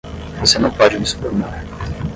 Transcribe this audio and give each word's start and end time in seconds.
Você 0.39 0.57
não 0.57 0.71
pode 0.71 0.97
me 0.97 1.05
subornar. 1.05 1.63